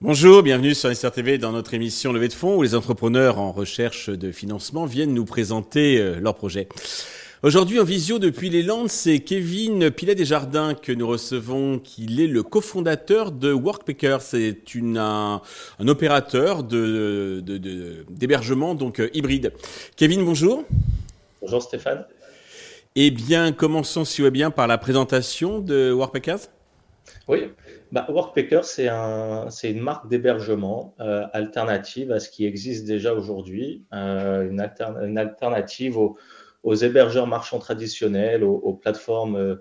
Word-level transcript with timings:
Bonjour, 0.00 0.42
bienvenue 0.42 0.74
sur 0.74 0.94
SRTV 0.94 1.38
dans 1.38 1.52
notre 1.52 1.74
émission 1.74 2.12
Levée 2.12 2.28
de 2.28 2.32
fonds 2.32 2.56
où 2.56 2.62
les 2.62 2.74
entrepreneurs 2.74 3.38
en 3.38 3.52
recherche 3.52 4.10
de 4.10 4.30
financement 4.30 4.86
viennent 4.86 5.12
nous 5.12 5.24
présenter 5.24 5.98
euh, 5.98 6.20
leurs 6.20 6.34
projets. 6.34 6.68
Aujourd'hui 7.44 7.78
en 7.78 7.84
visio 7.84 8.18
depuis 8.18 8.50
les 8.50 8.64
Landes, 8.64 8.88
c'est 8.88 9.20
Kevin 9.20 9.92
Pilet 9.92 10.16
Desjardins 10.16 10.74
que 10.74 10.90
nous 10.90 11.06
recevons, 11.06 11.78
qu'il 11.78 12.20
est 12.20 12.26
le 12.26 12.42
cofondateur 12.42 13.30
de 13.30 13.52
Workpacker. 13.52 14.16
C'est 14.20 14.56
un, 14.74 15.40
un, 15.78 15.88
opérateur 15.88 16.64
de, 16.64 17.40
d'hébergement 18.10 18.74
donc 18.74 18.98
euh, 18.98 19.08
hybride. 19.14 19.52
Kevin, 19.94 20.24
bonjour. 20.24 20.64
Bonjour 21.40 21.62
Stéphane. 21.62 22.04
Eh 22.96 23.12
bien, 23.12 23.52
commençons 23.52 24.04
si 24.04 24.20
vous 24.20 24.24
voulez 24.24 24.32
bien 24.32 24.50
par 24.50 24.66
la 24.66 24.76
présentation 24.76 25.60
de 25.60 25.92
Workpackers. 25.92 26.48
Oui, 27.28 27.52
bah, 27.92 28.04
Workpacker, 28.08 28.64
c'est 28.64 28.88
un, 28.88 29.46
une 29.62 29.80
marque 29.80 30.08
d'hébergement 30.08 30.92
euh, 30.98 31.22
alternative 31.32 32.10
à 32.10 32.18
ce 32.18 32.30
qui 32.30 32.46
existe 32.46 32.84
déjà 32.84 33.14
aujourd'hui, 33.14 33.84
euh, 33.94 34.50
une, 34.50 34.60
une, 35.04 35.18
alternative 35.18 35.98
aux, 35.98 36.18
aux, 36.62 36.74
hébergeurs 36.74 37.26
marchands 37.26 37.58
traditionnels, 37.58 38.44
aux, 38.44 38.74
plateformes 38.74 39.36
euh, 39.36 39.56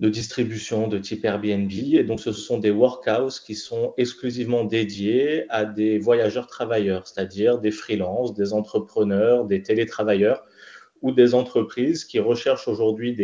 de 0.00 0.08
distribution 0.08 0.88
de 0.88 0.98
type 0.98 1.24
Airbnb. 1.24 1.70
Et 1.72 2.04
donc, 2.04 2.20
ce 2.20 2.32
sont 2.32 2.58
des 2.58 2.70
workhouses 2.70 3.40
qui 3.40 3.54
sont 3.54 3.94
exclusivement 3.96 4.64
dédiés 4.64 5.44
à 5.50 5.64
des 5.64 5.98
voyageurs 5.98 6.46
travailleurs, 6.46 7.06
c'est-à-dire 7.06 7.58
des 7.58 7.72
freelances, 7.72 8.34
des 8.34 8.52
entrepreneurs, 8.52 9.44
des 9.44 9.62
télétravailleurs 9.62 10.44
ou 11.02 11.12
des 11.12 11.34
entreprises 11.34 12.04
qui 12.04 12.18
recherchent 12.20 12.68
aujourd'hui 12.68 13.14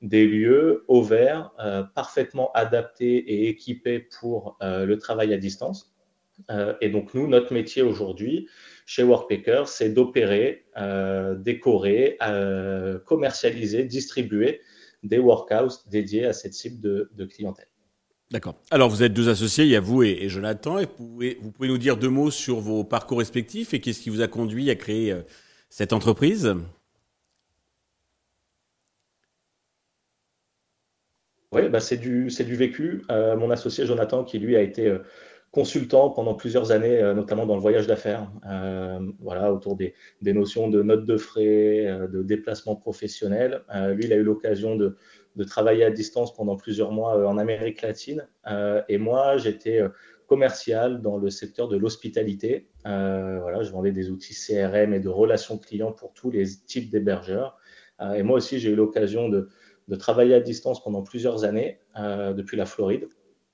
des 0.00 0.26
lieux 0.26 0.84
ouverts, 0.88 1.52
euh, 1.60 1.82
parfaitement 1.82 2.50
adaptés 2.52 3.16
et 3.16 3.48
équipés 3.48 4.00
pour 4.20 4.56
euh, 4.62 4.84
le 4.84 4.98
travail 4.98 5.32
à 5.32 5.38
distance. 5.38 5.91
Euh, 6.50 6.74
et 6.80 6.88
donc 6.88 7.14
nous, 7.14 7.26
notre 7.26 7.52
métier 7.52 7.82
aujourd'hui 7.82 8.48
chez 8.86 9.02
Workpacker, 9.02 9.64
c'est 9.66 9.90
d'opérer, 9.90 10.64
décorer, 11.38 12.18
commercialiser, 13.06 13.84
distribuer 13.84 14.60
des 15.02 15.18
workouts 15.18 15.88
dédiés 15.88 16.26
à 16.26 16.32
cette 16.32 16.52
cible 16.52 16.80
de, 16.80 17.24
clientèle. 17.24 17.68
D'accord. 18.32 18.56
Alors, 18.70 18.88
vous 18.88 19.02
êtes 19.02 19.12
deux 19.12 19.28
associés, 19.28 19.64
il 19.64 19.70
y 19.70 19.76
a 19.76 19.80
vous 19.80 20.02
et, 20.02 20.28
Jonathan. 20.28 20.78
Et 20.78 20.86
vous, 20.86 21.06
pouvez, 21.06 21.38
vous, 21.40 21.52
pouvez, 21.52 21.68
nous 21.68 21.78
dire 21.78 21.96
deux 21.96 22.08
mots 22.08 22.30
sur 22.30 22.58
vos 22.58 22.82
parcours 22.82 23.18
respectifs 23.18 23.72
et 23.72 23.80
qu'est-ce 23.80 24.00
qui 24.00 24.10
vous 24.10 24.20
a 24.20 24.26
conduit 24.26 24.68
à 24.68 24.74
créer 24.74 25.14
cette 25.70 25.92
entreprise? 25.92 26.54
Oui, 31.52 31.68
bah 31.68 31.80
c'est 31.80 31.98
du, 31.98 32.28
du 32.28 32.56
vécu. 32.56 33.02
Euh, 33.10 33.36
mon 33.36 33.50
associé 33.50 33.84
Jonathan, 33.84 34.24
qui 34.24 34.38
lui 34.38 34.56
a 34.56 34.62
été 34.62 34.88
euh, 34.88 34.98
consultant 35.52 36.10
pendant 36.10 36.34
plusieurs 36.34 36.72
années, 36.72 36.98
euh, 36.98 37.14
notamment 37.14 37.46
dans 37.46 37.54
le 37.54 37.60
voyage 37.60 37.86
d'affaires, 37.86 38.30
voilà, 39.20 39.52
autour 39.52 39.76
des, 39.76 39.94
des, 40.20 40.32
notions 40.32 40.68
de 40.68 40.82
notes 40.82 41.06
de 41.06 41.16
frais, 41.16 42.08
de 42.10 42.22
déplacement 42.22 42.74
professionnel. 42.74 43.62
lui, 43.94 44.04
il 44.04 44.12
a 44.12 44.16
eu 44.16 44.24
l'occasion 44.24 44.74
de, 44.74 44.96
de, 45.36 45.44
travailler 45.44 45.84
à 45.84 45.90
distance 45.90 46.34
pendant 46.34 46.56
plusieurs 46.56 46.90
mois 46.90 47.26
en 47.26 47.38
Amérique 47.38 47.82
latine. 47.82 48.26
et 48.88 48.98
moi, 48.98 49.36
j'étais 49.36 49.80
commercial 50.26 51.02
dans 51.02 51.18
le 51.18 51.30
secteur 51.30 51.68
de 51.68 51.76
l'hospitalité. 51.76 52.68
voilà, 52.84 53.62
je 53.62 53.70
vendais 53.70 53.92
des 53.92 54.10
outils 54.10 54.34
CRM 54.34 54.92
et 54.94 55.00
de 55.00 55.08
relations 55.08 55.58
clients 55.58 55.92
pour 55.92 56.12
tous 56.12 56.30
les 56.30 56.46
types 56.66 56.90
d'hébergeurs. 56.90 57.58
et 58.14 58.22
moi 58.22 58.38
aussi, 58.38 58.58
j'ai 58.58 58.70
eu 58.70 58.76
l'occasion 58.76 59.28
de 59.28 59.48
de 59.88 59.96
travailler 59.96 60.34
à 60.34 60.40
distance 60.40 60.82
pendant 60.82 61.02
plusieurs 61.02 61.44
années 61.44 61.80
euh, 61.98 62.32
depuis 62.32 62.56
la 62.56 62.66
Floride. 62.66 63.08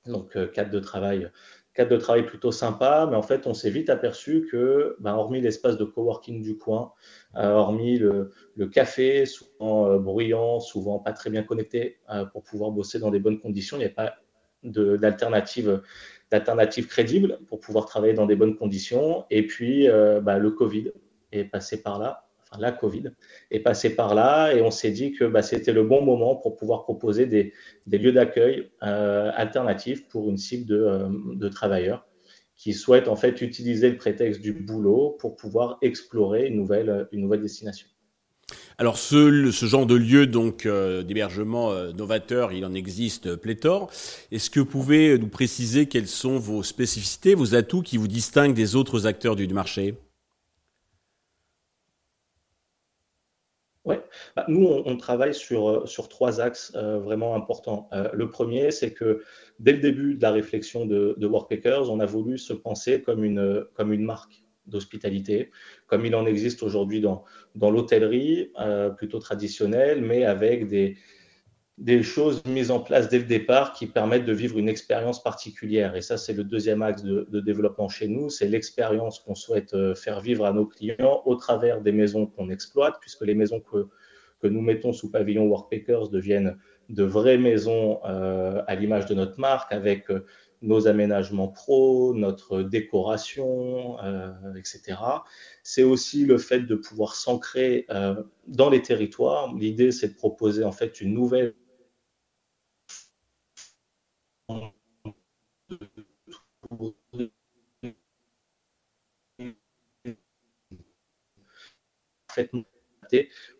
Donc, 0.07 0.37
euh, 0.37 0.47
cadre 0.47 0.71
de 0.71 0.79
travail 0.79 1.31
cadre 1.79 1.91
de 1.91 1.97
travail 1.97 2.27
plutôt 2.27 2.51
sympa, 2.51 3.07
mais 3.09 3.17
en 3.17 3.23
fait, 3.23 3.47
on 3.47 3.55
s'est 3.55 3.71
vite 3.71 3.89
aperçu 3.89 4.49
que, 4.51 4.97
ben, 4.99 5.15
hormis 5.15 5.41
l'espace 5.41 5.79
de 5.79 5.85
coworking 5.85 6.43
du 6.43 6.59
coin, 6.59 6.93
euh, 7.37 7.53
hormis 7.53 7.99
le, 7.99 8.33
café, 8.73 9.25
souvent 9.25 9.97
bruyant, 9.99 10.59
souvent 10.59 10.99
pas 10.99 11.13
très 11.13 11.31
bien 11.31 11.45
connecté 11.45 12.01
pour 12.33 12.43
pouvoir 12.43 12.73
bosser 12.73 12.99
dans 12.99 13.11
des 13.11 13.21
bonnes 13.21 13.39
conditions, 13.39 13.77
il 13.77 13.81
n'y 13.81 13.87
a 13.87 13.91
pas 13.91 14.17
d'alternative 14.65 15.81
d'alternative 16.31 16.89
crédible 16.89 17.39
pour 17.47 17.61
pouvoir 17.61 17.87
travailler 17.87 18.13
dans 18.13 18.27
des 18.27 18.37
bonnes 18.37 18.57
conditions. 18.57 19.25
Et 19.31 19.47
puis, 19.47 19.87
ben, 19.87 20.39
le 20.39 20.51
Covid 20.51 20.91
est 21.33 21.45
passé 21.45 21.81
par 21.81 21.99
là 21.99 22.28
la 22.59 22.73
Covid, 22.73 23.11
est 23.51 23.61
passée 23.61 23.95
par 23.95 24.15
là 24.15 24.53
et 24.55 24.63
on 24.63 24.71
s'est 24.71 24.91
dit 24.91 25.13
que 25.13 25.25
bah, 25.25 25.43
c'était 25.43 25.73
le 25.73 25.83
bon 25.83 26.03
moment 26.03 26.37
pour 26.37 26.57
pouvoir 26.57 26.85
proposer 26.85 27.27
des, 27.27 27.53
lieux 27.87 28.13
d'accueil 28.13 28.71
euh, 28.83 29.31
alternatifs 29.35 30.09
pour 30.09 30.31
une 30.31 30.39
cible 30.39 30.73
euh, 30.73 31.09
de, 31.35 31.49
travailleurs 31.49 32.07
qui 32.57 32.73
souhaitent 32.73 33.09
en 33.09 33.17
fait 33.17 33.41
utiliser 33.43 33.91
le 33.91 33.97
prétexte 33.97 34.41
du 34.41 34.53
boulot 34.53 35.17
pour 35.21 35.37
pouvoir 35.37 35.79
explorer 35.83 36.47
une 36.47 36.57
nouvelle, 36.57 37.07
destination. 37.41 37.87
Alors 38.79 38.97
ce, 38.97 39.51
ce 39.53 39.67
genre 39.67 39.87
de 39.87 39.95
lieu 39.95 40.27
donc 40.27 40.65
euh, 40.65 41.03
d'hébergement 41.03 41.73
novateur, 41.93 42.53
il 42.53 42.65
en 42.65 42.75
existe 42.75 43.37
pléthore. 43.37 43.91
Est-ce 44.33 44.51
que 44.51 44.59
vous 44.59 44.67
pouvez 44.67 45.19
nous 45.19 45.29
préciser 45.29 45.87
quelles 45.87 46.09
sont 46.09 46.39
vos 46.39 46.63
spécificités, 46.63 47.35
vos 47.35 47.55
atouts 47.55 47.83
qui 47.83 47.97
vous 47.97 48.09
distinguent 48.09 48.55
des 48.55 48.75
autres 48.75 49.07
acteurs 49.07 49.37
du 49.37 49.47
marché 49.49 49.95
Oui, 53.89 53.97
bah, 54.39 54.45
nous, 54.47 54.69
on, 54.69 54.97
travaille 54.97 55.35
sur, 55.35 55.69
euh, 55.69 55.87
sur 55.87 56.09
trois 56.09 56.41
axes 56.41 56.71
euh, 56.77 57.01
vraiment 57.01 57.35
importants. 57.35 57.89
Euh, 57.93 58.09
le 58.13 58.31
premier, 58.31 58.71
c'est 58.71 58.93
que 58.93 59.25
dès 59.59 59.73
le 59.73 59.81
début 59.81 60.15
de 60.15 60.23
la 60.23 60.31
réflexion 60.31 60.87
de, 60.87 61.17
de 61.19 61.27
on 61.27 61.99
a 61.99 62.07
voulu 62.07 62.39
se 62.39 62.53
penser 62.53 63.03
comme 63.03 63.25
une, 63.25 63.65
comme 63.75 63.93
une 63.93 64.05
marque 64.05 64.45
d'hospitalité, 64.67 65.51
comme 65.89 66.07
il 66.07 66.15
en 66.15 66.25
existe 66.25 66.63
aujourd'hui 66.63 67.01
dans, 67.01 67.25
dans 67.57 67.73
l'hôtellerie, 67.73 68.53
plutôt 68.97 69.19
traditionnelle, 69.19 70.03
mais 70.03 70.25
avec 70.25 70.69
des, 70.69 70.97
des 71.79 72.05
choses 72.05 72.45
mises 72.45 72.71
en 72.71 72.79
place 72.79 73.09
dès 73.09 73.19
le 73.19 73.25
départ 73.25 73.73
qui 73.73 73.87
permettent 73.87 74.27
de 74.27 74.33
vivre 74.33 74.59
une 74.59 74.69
expérience 74.69 75.21
particulière. 75.21 75.97
Et 75.97 76.03
ça, 76.03 76.17
c'est 76.17 76.35
le 76.35 76.45
deuxième 76.45 76.83
axe 76.83 77.03
de, 77.03 77.41
développement 77.41 77.89
chez 77.89 78.07
nous, 78.07 78.31
c'est 78.31 78.47
l'expérience 78.47 79.19
qu'on 79.19 79.35
souhaite 79.35 79.75
faire 79.95 80.21
vivre 80.21 80.45
à 80.45 80.53
nos 80.53 80.67
clients 80.67 81.23
au 81.25 81.35
travers 81.35 81.81
des 81.81 81.93
maisons 81.93 82.27
qu'on 82.27 82.51
exploite, 82.51 82.97
puisque 83.01 83.23
les 83.23 83.35
maisons 83.35 83.61
que, 83.61 83.89
que 84.41 84.47
nous 84.47 84.61
mettons 84.61 84.93
sous 84.93 85.11
pavillon 85.11 85.47
Workpackers 85.47 86.09
deviennent 86.09 86.57
de 86.89 87.05
vraies 87.05 87.39
maisons 87.39 88.01
euh, 88.05 88.63
à 88.67 88.75
l'image 88.75 89.07
de 89.07 89.15
notre 89.15 89.39
marque, 89.39 89.73
avec 89.73 90.11
euh, 90.11 90.25
nos 90.63 90.89
aménagements 90.89 91.49
pro, 91.49 92.15
notre 92.15 92.63
décoration, 92.63 93.97
etc. 94.57 94.99
C'est 95.63 95.85
aussi 95.85 96.27
le 96.27 96.37
fait 96.37 96.63
de 96.63 96.75
pouvoir 96.75 97.15
s'ancrer 97.15 97.87
dans 98.49 98.69
les 98.69 98.83
territoires. 98.83 99.55
L'idée, 99.55 99.93
c'est 99.93 100.09
de 100.09 100.15
proposer 100.15 100.65
en 100.65 100.73
fait 100.73 101.01
une 101.01 101.15
nouvelle 101.15 101.55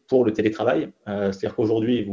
pour 0.09 0.25
le 0.25 0.33
télétravail. 0.33 0.91
Euh, 1.07 1.33
c'est-à-dire 1.33 1.55
qu'aujourd'hui, 1.55 2.09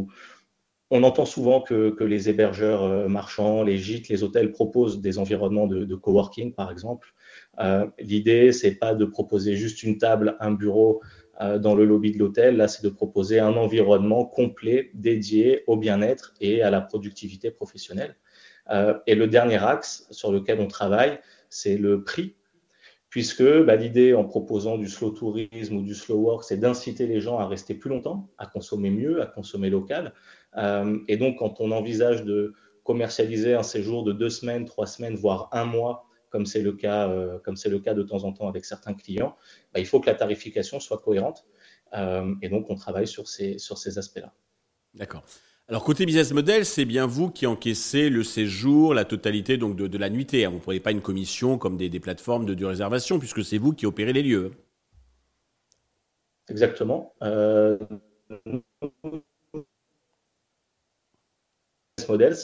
on 0.92 1.04
entend 1.04 1.26
souvent 1.26 1.62
que, 1.62 1.96
les 2.04 2.30
hébergeurs 2.30 2.84
euh, 2.84 3.08
marchands, 3.08 3.64
les 3.64 3.78
gîtes, 3.78 4.10
les 4.10 4.24
hôtels 4.24 4.52
proposent 4.52 5.02
des 5.02 5.18
environnements 5.18 5.68
de, 5.68 5.96
coworking, 5.96 6.54
par 6.54 6.72
exemple. 6.72 7.14
Euh, 7.60 7.88
l'idée, 8.00 8.52
c'est 8.52 8.76
pas 8.76 8.94
de 8.94 9.06
proposer 9.06 9.56
juste 9.56 9.84
une 9.84 9.98
table, 9.98 10.38
un 10.40 10.52
bureau 10.52 11.02
dans 11.60 11.76
le 11.76 11.84
lobby 11.84 12.14
de 12.14 12.18
l'hôtel. 12.18 12.56
Là, 12.56 12.70
c'est 12.70 12.82
de 12.82 12.88
proposer 12.88 13.42
un 13.42 13.58
environnement 13.58 14.24
complet 14.24 14.90
dédié 14.94 15.66
au 15.68 15.76
bien-être 15.76 16.34
et 16.40 16.62
à 16.62 16.70
la 16.70 16.80
productivité 16.80 17.52
professionnelle. 17.52 18.16
Euh, 18.72 18.98
et 19.06 19.16
le 19.16 19.28
dernier 19.28 19.64
axe 19.64 20.08
sur 20.12 20.32
lequel 20.32 20.60
on 20.60 20.68
travaille, 20.68 21.20
c'est 21.50 21.78
le 21.78 22.04
prix, 22.04 22.36
puisque 23.16 23.64
bah, 23.64 23.78
l'idée 23.78 24.14
en 24.14 24.26
proposant 24.26 24.78
du 24.78 24.90
slow 24.90 25.10
tourisme 25.10 25.78
ou 25.78 25.82
du 25.82 25.96
slow 25.96 26.18
work, 26.18 26.44
c'est 26.44 26.58
d'inciter 26.58 27.08
les 27.08 27.22
gens 27.22 27.40
à 27.40 27.48
rester 27.48 27.74
plus 27.74 27.90
longtemps, 27.90 28.30
à 28.38 28.46
consommer 28.46 28.90
mieux, 28.90 29.22
à 29.22 29.26
consommer 29.26 29.70
local. 29.70 30.12
Euh, 30.58 31.00
et 31.08 31.16
donc, 31.16 31.40
quand 31.40 31.62
on 31.62 31.72
envisage 31.72 32.26
de 32.26 32.54
commercialiser 32.84 33.54
un 33.54 33.64
séjour 33.64 34.04
de 34.04 34.12
deux 34.12 34.30
semaines, 34.30 34.66
trois 34.66 34.86
semaines, 34.86 35.16
voire 35.16 35.48
un 35.54 35.64
mois, 35.64 36.10
comme 36.30 36.46
c'est 36.46 36.62
le 36.62 36.74
cas, 36.74 37.08
euh, 37.08 37.40
comme 37.40 37.56
c'est 37.56 37.70
le 37.70 37.80
cas 37.80 37.94
de 37.94 38.04
temps 38.04 38.26
en 38.26 38.34
temps 38.34 38.50
avec 38.50 38.66
certains 38.66 38.94
clients, 38.94 39.38
bah, 39.74 39.80
il 39.80 39.86
faut 39.86 40.02
que 40.02 40.08
la 40.08 40.16
tarification 40.16 40.82
soit 40.82 40.98
cohérente. 40.98 41.46
et 42.42 42.50
donc, 42.50 42.70
on 42.70 42.76
travaille 42.76 43.08
sur 43.08 43.30
ces, 43.30 43.60
sur 43.60 43.78
ces 43.78 43.98
aspects-là. 43.98 44.34
D'accord. 44.94 45.24
Alors 45.68 45.84
côté 45.84 46.06
business 46.06 46.32
model, 46.32 46.64
c'est 46.64 46.86
bien 46.86 47.08
vous 47.08 47.32
qui 47.32 47.48
encaissez 47.48 48.10
le 48.10 48.24
séjour, 48.24 48.94
la 48.94 49.04
totalité 49.04 49.58
donc 49.58 49.76
de, 49.76 49.98
la 49.98 50.10
nuitée. 50.12 50.46
Hein. 50.46 50.50
Vous 50.50 50.58
ne 50.58 50.62
prenez 50.62 50.80
pas 50.80 50.92
une 50.92 51.02
commission 51.02 51.58
comme 51.58 51.76
des, 51.76 52.00
plateformes 52.00 52.46
de, 52.46 52.66
réservation 52.66 53.18
puisque 53.18 53.44
c'est 53.44 53.58
vous 53.58 53.74
qui 53.74 53.88
opérez 53.88 54.14
les 54.14 54.22
lieux. 54.22 54.52
exactement. 56.50 57.16
Euh, 57.24 57.78
modèle, 62.08 62.36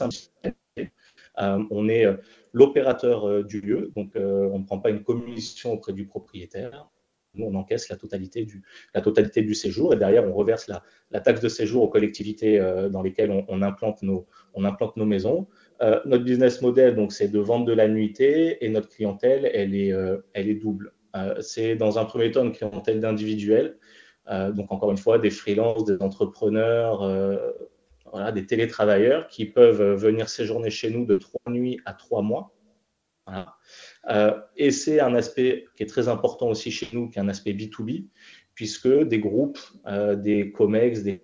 euh, 1.40 1.64
on 1.70 1.90
est 1.90 2.06
euh, 2.06 2.18
l'opérateur 2.54 3.28
euh, 3.28 3.44
du 3.44 3.62
lieu, 3.62 3.92
donc 3.96 4.14
on 4.16 4.60
ne 4.60 4.66
prend 4.66 4.80
pas 4.80 4.90
une 4.90 5.04
commission 5.04 5.74
auprès 5.74 5.94
du 5.94 6.06
propriétaire. 6.06 6.90
Nous, 7.36 7.46
on 7.46 7.56
encaisse 7.56 7.90
la 7.90 7.96
totalité 7.96 8.44
du, 8.46 8.64
la 8.94 9.02
totalité 9.02 9.42
du 9.42 9.54
séjour 9.54 9.94
et 9.94 9.98
derrière, 9.98 10.26
on 10.28 10.34
reverse 10.34 10.68
la, 10.68 11.20
taxe 11.22 11.42
de 11.42 11.50
séjour 11.50 11.84
aux 11.84 11.88
collectivités 11.88 12.60
dans 12.92 13.02
lesquelles 13.02 13.32
on, 13.48 13.62
implante, 13.62 14.02
nos, 14.02 14.28
on 14.54 14.66
implante 14.66 14.98
nos 14.98 15.06
maisons. 15.06 15.48
notre 15.80 16.24
business 16.24 16.62
model, 16.62 16.96
donc, 16.96 17.14
c'est 17.14 17.30
de 17.30 17.40
vendre 17.40 17.66
de 17.66 17.74
la 17.74 17.88
nuitée 17.88 18.64
et 18.64 18.70
notre 18.70 18.90
clientèle, 18.90 19.50
elle 19.54 19.76
est, 19.76 19.94
elle 20.34 20.50
est 20.50 20.56
double. 20.56 20.94
c'est 21.40 21.76
dans 21.76 22.00
un 22.00 22.06
premier 22.06 22.32
temps 22.32 22.44
une 22.44 22.52
clientèle 22.52 23.00
d'individuels, 23.00 23.78
donc 24.30 24.72
encore 24.72 24.92
une 24.92 24.98
fois, 24.98 25.20
des 25.20 25.32
freelances, 25.32 25.86
des 25.86 26.02
entrepreneurs, 26.02 27.02
des 28.34 28.46
télétravailleurs 28.46 29.28
qui 29.28 29.46
peuvent 29.46 29.96
venir 29.96 30.30
séjourner 30.30 30.70
chez 30.70 30.90
nous 30.90 31.06
de 31.06 31.18
trois 31.18 31.52
nuits 31.52 31.80
à 31.86 31.94
trois 31.94 32.22
mois. 32.22 32.54
Euh, 34.10 34.40
et 34.58 34.72
c'est 34.72 35.00
un 35.00 35.16
aspect 35.16 35.66
qui 35.76 35.84
est 35.84 35.88
très 35.88 36.08
important 36.08 36.48
aussi 36.48 36.72
chez 36.72 36.88
nous, 36.94 37.10
qui 37.10 37.20
est 37.20 37.22
un 37.22 37.30
aspect 37.30 37.54
B2B, 37.54 38.08
puisque 38.54 38.88
des 38.88 39.20
groupes, 39.20 39.60
euh, 39.88 40.16
des 40.16 40.52
COMEX, 40.52 41.04
des, 41.04 41.24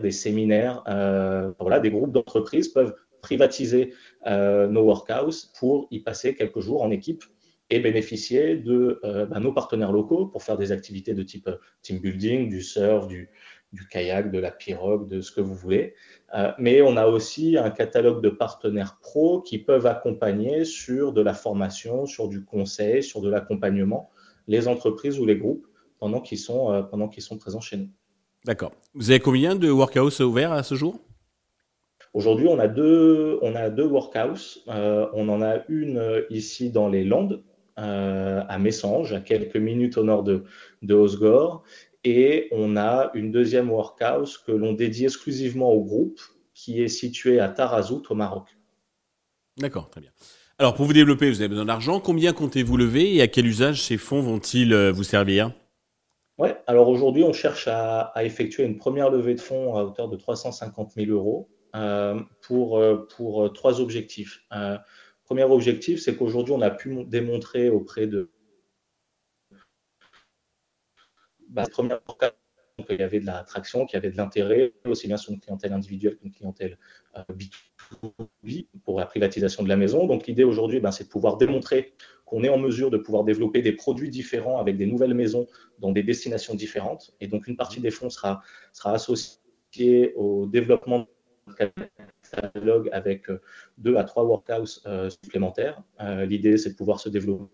des 0.00 0.10
séminaires, 0.10 0.82
euh, 0.88 1.52
voilà, 1.58 1.80
des 1.80 1.90
groupes 1.90 2.12
d'entreprises 2.12 2.68
peuvent 2.68 2.94
privatiser 3.20 3.94
nos 4.26 4.84
workhouses 4.84 5.52
pour 5.58 5.88
y 5.90 6.00
passer 6.00 6.36
quelques 6.36 6.60
jours 6.60 6.82
en 6.82 6.90
équipe 6.92 7.24
et 7.68 7.80
bénéficier 7.80 8.56
de 8.56 9.00
bah, 9.28 9.40
nos 9.40 9.52
partenaires 9.52 9.90
locaux 9.90 10.26
pour 10.26 10.44
faire 10.44 10.56
des 10.56 10.70
activités 10.70 11.14
de 11.14 11.24
type 11.24 11.50
team 11.82 11.98
building, 11.98 12.48
du 12.48 12.62
surf, 12.62 13.08
du, 13.08 13.28
du 13.72 13.86
kayak, 13.86 14.30
de 14.30 14.38
la 14.38 14.50
pirogue, 14.50 15.08
de 15.08 15.20
ce 15.20 15.30
que 15.30 15.40
vous 15.40 15.54
voulez. 15.54 15.94
Euh, 16.34 16.52
mais 16.58 16.82
on 16.82 16.96
a 16.96 17.06
aussi 17.06 17.56
un 17.56 17.70
catalogue 17.70 18.22
de 18.22 18.30
partenaires 18.30 18.98
pros 19.00 19.42
qui 19.42 19.58
peuvent 19.58 19.86
accompagner 19.86 20.64
sur 20.64 21.12
de 21.12 21.20
la 21.20 21.34
formation, 21.34 22.06
sur 22.06 22.28
du 22.28 22.44
conseil, 22.44 23.02
sur 23.02 23.20
de 23.20 23.28
l'accompagnement, 23.28 24.10
les 24.46 24.68
entreprises 24.68 25.18
ou 25.18 25.26
les 25.26 25.36
groupes 25.36 25.66
pendant 25.98 26.20
qu'ils 26.20 26.38
sont, 26.38 26.72
euh, 26.72 26.82
pendant 26.82 27.08
qu'ils 27.08 27.22
sont 27.22 27.36
présents 27.36 27.60
chez 27.60 27.76
nous. 27.76 27.88
D'accord. 28.44 28.72
Vous 28.94 29.10
avez 29.10 29.20
combien 29.20 29.54
de 29.54 29.70
workhouses 29.70 30.20
ouverts 30.20 30.52
à 30.52 30.62
ce 30.62 30.74
jour? 30.74 30.98
Aujourd'hui, 32.14 32.46
on 32.48 32.58
a 32.58 32.68
deux, 32.68 33.38
on 33.42 33.54
a 33.54 33.68
deux 33.68 33.86
workhouses. 33.86 34.64
Euh, 34.68 35.06
on 35.12 35.28
en 35.28 35.42
a 35.42 35.58
une 35.68 36.24
ici 36.30 36.70
dans 36.70 36.88
les 36.88 37.04
Landes, 37.04 37.42
à 37.76 38.58
Messanges, 38.58 39.12
à 39.12 39.20
quelques 39.20 39.56
minutes 39.56 39.98
au 39.98 40.02
nord 40.02 40.24
de, 40.24 40.42
de 40.82 40.94
Osgore, 40.94 41.62
et 42.04 42.48
on 42.52 42.76
a 42.76 43.10
une 43.14 43.32
deuxième 43.32 43.70
workhouse 43.70 44.38
que 44.38 44.52
l'on 44.52 44.72
dédie 44.72 45.04
exclusivement 45.04 45.72
au 45.72 45.82
groupe 45.82 46.20
qui 46.54 46.82
est 46.82 46.88
situé 46.88 47.40
à 47.40 47.48
Tarazout 47.48 48.02
au 48.10 48.14
Maroc. 48.14 48.56
D'accord, 49.58 49.90
très 49.90 50.00
bien. 50.00 50.10
Alors 50.58 50.74
pour 50.74 50.86
vous 50.86 50.92
développer, 50.92 51.30
vous 51.30 51.40
avez 51.40 51.48
besoin 51.48 51.64
d'argent. 51.64 52.00
Combien 52.00 52.32
comptez-vous 52.32 52.76
lever 52.76 53.14
et 53.14 53.22
à 53.22 53.28
quel 53.28 53.46
usage 53.46 53.82
ces 53.82 53.96
fonds 53.96 54.20
vont-ils 54.20 54.72
euh, 54.72 54.90
vous 54.90 55.04
servir? 55.04 55.52
Ouais, 56.36 56.56
alors 56.66 56.88
aujourd'hui, 56.88 57.24
on 57.24 57.32
cherche 57.32 57.68
à, 57.68 58.12
effectuer 58.22 58.64
une 58.64 58.76
première 58.76 59.10
levée 59.10 59.34
de 59.34 59.40
fonds 59.40 59.76
à 59.76 59.82
hauteur 59.82 60.08
de 60.08 60.16
350 60.16 60.92
000 60.92 61.10
euros 61.10 61.48
euh, 61.74 62.20
pour, 62.42 62.78
euh, 62.78 63.06
pour 63.16 63.52
trois 63.52 63.80
objectifs. 63.80 64.40
premier 65.24 65.44
objectif, 65.44 66.00
c'est 66.00 66.16
qu'aujourd'hui, 66.16 66.54
on 66.54 66.60
a 66.60 66.70
pu 66.70 67.04
démontrer 67.04 67.68
auprès 67.68 68.06
de 68.06 68.30
bah, 71.48 71.64
première 71.70 72.00
qu'il 72.84 73.00
y 73.00 73.02
avait 73.02 73.20
de 73.20 73.26
l'attraction, 73.26 73.86
qu'il 73.86 73.96
y 73.96 73.98
avait 73.98 74.10
de 74.10 74.16
l'intérêt, 74.16 74.72
aussi 74.86 75.06
bien 75.06 75.16
sur 75.16 75.32
une 75.32 75.40
clientèle 75.40 75.72
individuelle 75.72 76.16
qu'une 76.16 76.30
clientèle 76.30 76.78
euh, 77.16 77.22
B2B 78.42 78.68
pour 78.84 79.00
la 79.00 79.06
privatisation 79.06 79.62
de 79.62 79.68
la 79.68 79.76
maison. 79.76 80.06
Donc 80.06 80.26
l'idée 80.26 80.44
aujourd'hui, 80.44 80.80
ben, 80.80 80.90
c'est 80.90 81.04
de 81.04 81.08
pouvoir 81.08 81.36
démontrer 81.36 81.94
qu'on 82.24 82.44
est 82.44 82.48
en 82.48 82.58
mesure 82.58 82.90
de 82.90 82.98
pouvoir 82.98 83.24
développer 83.24 83.62
des 83.62 83.72
produits 83.72 84.10
différents 84.10 84.58
avec 84.58 84.76
des 84.76 84.86
nouvelles 84.86 85.14
maisons 85.14 85.46
dans 85.78 85.92
des 85.92 86.02
destinations 86.02 86.54
différentes. 86.54 87.14
Et 87.20 87.26
donc 87.26 87.46
une 87.46 87.56
partie 87.56 87.80
des 87.80 87.90
fonds 87.90 88.10
sera, 88.10 88.42
associée 88.84 90.12
au 90.14 90.46
développement 90.46 91.06
catalogue 92.30 92.90
avec 92.92 93.30
euh, 93.30 93.40
deux 93.78 93.96
à 93.96 94.04
trois 94.04 94.24
workhouses 94.24 94.82
euh, 94.86 95.08
supplémentaires. 95.08 95.82
Euh, 96.00 96.26
l'idée, 96.26 96.58
c'est 96.58 96.70
de 96.70 96.76
pouvoir 96.76 97.00
se 97.00 97.08
développer 97.08 97.50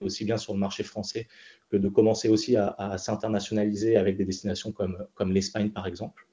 aussi 0.00 0.24
bien 0.24 0.36
sur 0.36 0.52
le 0.52 0.58
marché 0.58 0.82
français 0.82 1.26
que 1.70 1.76
de 1.76 1.88
commencer 1.88 2.28
aussi 2.28 2.56
à, 2.56 2.96
s'internationaliser 2.98 3.96
avec 3.96 4.16
des 4.16 4.24
destinations 4.24 4.72
comme, 4.72 5.32
l'Espagne, 5.32 5.70
par 5.70 5.86
exemple. 5.86 6.26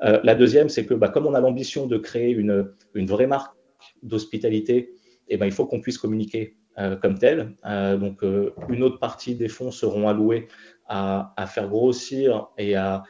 la 0.00 0.34
deuxième, 0.34 0.68
c'est 0.68 0.86
que 0.86 0.94
bah, 0.94 1.08
comme 1.08 1.26
on 1.26 1.34
a 1.34 1.40
l'ambition 1.40 1.86
de 1.86 1.98
créer 1.98 2.30
une, 2.30 2.74
vraie 2.94 3.26
marque 3.26 3.56
d'hospitalité, 4.02 4.94
eh 5.28 5.36
ben, 5.36 5.46
il 5.46 5.52
faut 5.52 5.66
qu'on 5.66 5.80
puisse 5.80 5.98
communiquer 5.98 6.56
comme 7.02 7.18
tel. 7.18 7.54
donc, 7.64 8.22
une 8.68 8.82
autre 8.82 8.98
partie 8.98 9.34
des 9.34 9.48
fonds 9.48 9.70
seront 9.72 10.08
alloués 10.08 10.48
à, 10.86 11.46
faire 11.48 11.68
grossir 11.68 12.48
et 12.56 12.76
à, 12.76 13.02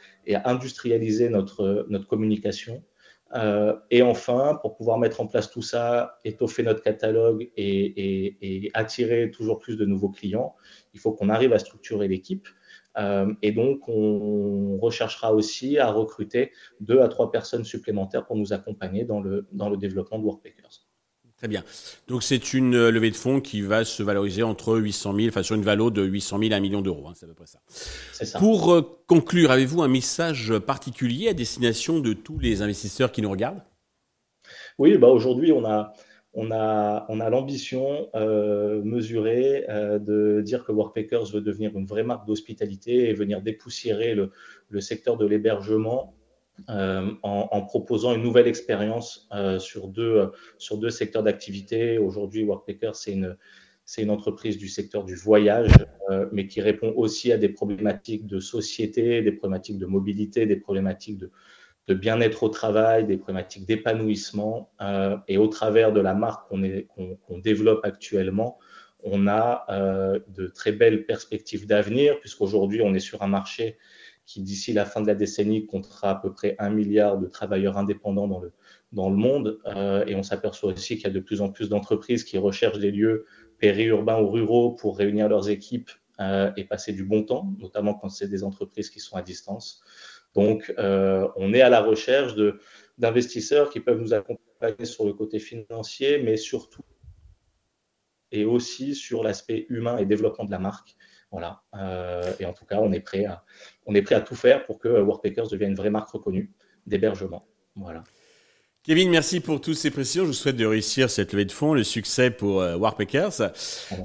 industrialiser 0.45 1.29
notre 1.29 2.07
communication. 2.07 2.83
Euh, 3.35 3.75
et 3.91 4.01
enfin, 4.01 4.57
pour 4.61 4.75
pouvoir 4.75 4.97
mettre 4.97 5.19
en 5.19 5.27
place 5.27 5.49
tout 5.49 5.61
ça, 5.61 6.19
étoffer 6.23 6.63
notre 6.63 6.81
catalogue 6.81 7.49
et, 7.57 8.71
attirer 8.73 9.31
toujours 9.31 9.59
plus 9.59 9.77
de 9.77 9.85
nouveaux 9.85 10.09
clients, 10.09 10.55
il 10.93 10.99
faut 10.99 11.11
qu'on 11.11 11.29
arrive 11.29 11.53
à 11.53 11.59
structurer 11.59 12.07
l'équipe. 12.07 12.47
Euh, 12.97 13.33
et 13.41 13.51
donc, 13.51 13.89
on 13.89 14.77
recherchera 14.77 15.33
aussi 15.33 15.77
à 15.77 15.91
recruter 15.91 16.51
deux 16.79 17.01
à 17.01 17.09
trois 17.09 17.29
personnes 17.31 17.65
supplémentaires 17.65 18.25
pour 18.25 18.37
nous 18.37 18.53
accompagner 18.53 19.03
dans 19.03 19.19
le, 19.19 19.47
dans 19.51 19.69
le 19.69 19.75
développement 19.75 20.17
de 20.17 20.23
Workpackers. 20.23 20.84
Très 21.37 21.49
bien. 21.49 21.63
Donc 22.07 22.23
c'est 22.23 22.53
une 22.53 22.75
euh, 22.75 22.91
levée 22.91 23.11
de 23.11 23.15
fonds 23.15 23.41
qui 23.41 23.61
va 23.61 23.83
se 23.83 24.01
valoriser 24.01 24.41
entre 24.41 24.77
800 24.77 25.15
000, 25.15 25.27
enfin 25.27 25.43
sur 25.43 25.55
une 25.55 25.63
valeur 25.63 25.91
de 25.91 26.01
800 26.01 26.39
000 26.39 26.53
à 26.53 26.55
1 26.55 26.59
million 26.61 26.81
d'euros. 26.81 27.07
Hein, 27.09 27.13
c'est 27.13 27.25
à 27.25 27.27
peu 27.27 27.33
près 27.33 27.45
ça. 27.45 27.59
ça. 27.67 28.39
Pour 28.39 28.73
euh, 28.73 28.81
conclure, 29.07 29.51
avez-vous 29.51 29.81
un 29.81 29.89
message 29.89 30.57
particulier 30.59 31.27
à 31.27 31.33
destination 31.33 31.99
de 31.99 32.13
tous 32.13 32.39
les 32.39 32.61
investisseurs 32.61 33.11
qui 33.11 33.21
nous 33.21 33.29
regardent? 33.29 33.61
Oui, 34.77 34.97
bah 34.97 35.07
aujourd'hui 35.07 35.51
on 35.51 35.65
a 35.65 35.93
on 36.37 36.51
a, 36.51 37.05
on 37.07 37.21
a 37.21 37.29
l'ambition 37.29 38.09
euh, 38.13 38.81
mesurée 38.83 39.65
de 39.69 40.41
dire 40.41 40.65
que 40.65 40.73
Workpackers 40.73 41.31
veut 41.31 41.39
devenir 41.39 41.77
une 41.77 41.85
vraie 41.85 42.03
marque 42.03 42.27
d'hospitalité 42.27 43.09
et 43.09 43.13
venir 43.13 43.41
dépoussiérer 43.41 44.15
le, 44.15 44.31
le 44.69 44.81
secteur 44.81 45.15
de 45.15 45.25
l'hébergement 45.25 46.13
euh, 46.69 47.11
en, 47.23 47.61
proposant 47.61 48.15
une 48.15 48.23
nouvelle 48.23 48.47
expérience 48.47 49.27
euh, 49.33 49.59
sur, 49.59 49.87
deux, 49.87 50.31
sur 50.57 50.77
deux 50.77 50.89
secteurs 50.89 51.23
d'activité. 51.23 51.97
Aujourd'hui, 51.97 52.43
Workpacker, 52.43 52.91
c'est 52.93 53.13
une, 53.13 53.35
c'est 53.85 54.01
une 54.01 54.09
entreprise 54.09 54.57
du 54.57 54.67
secteur 54.67 55.05
du 55.05 55.15
voyage, 55.15 55.71
euh, 56.09 56.27
mais 56.31 56.47
qui 56.47 56.59
répond 56.59 56.91
aussi 56.95 57.31
à 57.31 57.37
des 57.37 57.49
problématiques 57.49 58.25
de 58.25 58.39
société, 58.39 59.21
des 59.21 59.31
problématiques 59.31 59.77
de 59.77 59.85
mobilité, 59.85 60.47
des 60.47 60.55
problématiques 60.55 61.19
de, 61.19 61.93
bien-être 61.93 62.41
au 62.41 62.49
travail, 62.49 63.05
des 63.05 63.17
problématiques 63.17 63.67
d'épanouissement. 63.67 64.71
Euh, 64.81 65.17
et 65.27 65.37
au 65.37 65.47
travers 65.47 65.93
de 65.93 66.01
la 66.01 66.15
marque 66.15 66.49
qu'on, 66.49 67.15
qu'on, 67.27 67.37
développe 67.37 67.85
actuellement, 67.85 68.57
on 69.03 69.27
a 69.27 69.65
euh, 69.69 70.19
de 70.29 70.47
très 70.47 70.71
belles 70.71 71.05
perspectives 71.05 71.67
d'avenir, 71.67 72.19
puisqu'aujourd'hui, 72.19 72.81
on 72.81 72.95
est 72.95 72.99
sur 72.99 73.21
un 73.21 73.27
marché 73.27 73.77
qui 74.25 74.41
d'ici 74.41 74.73
la 74.73 74.85
fin 74.85 75.01
de 75.01 75.07
la 75.07 75.15
décennie 75.15 75.65
comptera 75.65 76.11
à 76.11 76.15
peu 76.15 76.31
près 76.33 76.55
un 76.59 76.69
milliard 76.69 77.17
de 77.17 77.27
travailleurs 77.27 77.77
indépendants 77.77 78.27
dans 78.27 78.39
le, 78.39 78.51
dans 78.91 79.09
le 79.09 79.15
monde. 79.15 79.59
Euh, 79.67 80.05
et 80.05 80.15
on 80.15 80.23
s'aperçoit 80.23 80.73
aussi 80.73 80.95
qu'il 80.95 81.05
y 81.05 81.07
a 81.07 81.13
de 81.13 81.19
plus 81.19 81.41
en 81.41 81.49
plus 81.49 81.69
d'entreprises 81.69 82.23
qui 82.23 82.37
recherchent 82.37 82.79
des 82.79 82.91
lieux 82.91 83.25
périurbains 83.59 84.19
ou 84.19 84.29
ruraux 84.29 84.71
pour 84.71 84.97
réunir 84.97 85.29
leurs 85.29 85.49
équipes 85.49 85.91
euh, 86.19 86.51
et 86.57 86.63
passer 86.63 86.93
du 86.93 87.03
bon 87.03 87.23
temps, 87.23 87.53
notamment 87.59 87.93
quand 87.93 88.09
c'est 88.09 88.27
des 88.27 88.43
entreprises 88.43 88.89
qui 88.89 88.99
sont 88.99 89.15
à 89.15 89.21
distance. 89.21 89.81
Donc, 90.33 90.73
euh, 90.79 91.27
on 91.35 91.53
est 91.53 91.61
à 91.61 91.69
la 91.69 91.81
recherche 91.81 92.33
d'investisseurs 92.97 93.69
qui 93.69 93.79
peuvent 93.79 93.99
nous 93.99 94.13
accompagner 94.13 94.85
sur 94.85 95.05
le 95.05 95.13
côté 95.13 95.39
financier, 95.39 96.17
mais 96.19 96.35
surtout 96.35 96.81
et 98.31 98.43
aussi 98.45 98.95
sur 98.95 99.23
l'aspect 99.23 99.65
humain 99.69 99.97
et 99.97 100.05
développement 100.05 100.45
de 100.45 100.51
la 100.51 100.59
marque. 100.59 100.95
Voilà. 101.35 101.61
Euh, 101.77 102.31
et 102.39 102.45
en 102.45 102.53
tout 102.53 102.63
cas, 102.63 102.77
on 102.79 102.93
est, 102.93 103.01
prêt 103.01 103.25
à, 103.25 103.43
on 103.85 103.93
est 103.93 104.01
prêt 104.01 104.15
à 104.15 104.21
tout 104.21 104.35
faire 104.35 104.65
pour 104.65 104.79
que 104.79 104.87
Workpackers 104.87 105.49
devienne 105.49 105.71
une 105.71 105.75
vraie 105.75 105.89
marque 105.89 106.07
reconnue 106.07 106.53
d'hébergement. 106.87 107.45
Voilà. 107.75 108.05
Kevin, 108.83 109.09
merci 109.09 109.41
pour 109.41 109.59
toutes 109.59 109.75
ces 109.75 109.91
précisions. 109.91 110.23
Je 110.23 110.27
vous 110.27 110.33
souhaite 110.33 110.55
de 110.55 110.65
réussir 110.65 111.09
cette 111.09 111.33
levée 111.33 111.43
de 111.43 111.51
fonds, 111.51 111.73
le 111.73 111.83
succès 111.83 112.31
pour 112.31 112.61
euh, 112.61 112.77
Warpackers. 112.77 113.41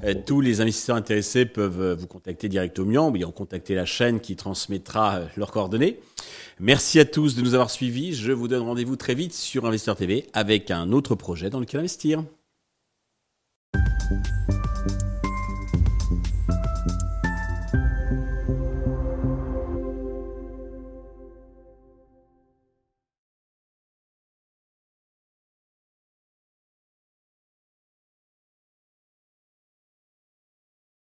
Euh, 0.03 0.13
tous 0.25 0.41
les 0.41 0.59
investisseurs 0.59 0.97
intéressés 0.97 1.45
peuvent 1.45 1.93
vous 1.93 2.07
contacter 2.07 2.49
directement 2.49 3.07
ou 3.07 3.11
bien 3.11 3.31
contacter 3.31 3.75
la 3.75 3.85
chaîne 3.85 4.19
qui 4.19 4.35
transmettra 4.35 5.21
leurs 5.37 5.51
coordonnées. 5.51 6.01
Merci 6.59 6.99
à 6.99 7.05
tous 7.05 7.37
de 7.37 7.41
nous 7.41 7.53
avoir 7.53 7.69
suivis. 7.69 8.13
Je 8.13 8.33
vous 8.33 8.49
donne 8.49 8.63
rendez-vous 8.63 8.97
très 8.97 9.15
vite 9.15 9.33
sur 9.33 9.65
Investeur 9.65 9.95
TV 9.95 10.27
avec 10.33 10.69
un 10.69 10.91
autre 10.91 11.15
projet 11.15 11.49
dans 11.49 11.61
lequel 11.61 11.79
investir. 11.79 12.25